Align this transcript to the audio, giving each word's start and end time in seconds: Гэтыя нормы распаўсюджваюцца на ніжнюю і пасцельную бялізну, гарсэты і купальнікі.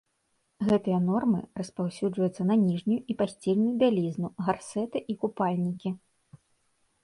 Гэтыя 0.69 0.99
нормы 1.09 1.41
распаўсюджваюцца 1.59 2.41
на 2.53 2.57
ніжнюю 2.63 2.99
і 3.01 3.13
пасцельную 3.21 3.73
бялізну, 3.85 4.27
гарсэты 4.51 4.97
і 5.15 5.21
купальнікі. 5.23 5.89